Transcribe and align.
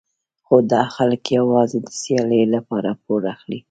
خو 0.45 0.55
دا 0.71 0.83
خلک 0.95 1.21
یوازې 1.37 1.77
د 1.83 1.89
سیالۍ 2.01 2.43
لپاره 2.55 2.89
پور 3.03 3.21
اخلي. 3.33 3.59